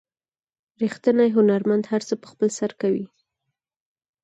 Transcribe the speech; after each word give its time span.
ریښتینی 0.81 1.29
هنرمند 1.37 1.83
هر 1.91 2.01
څه 2.07 2.13
په 2.21 2.27
خپل 2.31 2.47
سر 2.57 2.71
کوي. 2.81 3.05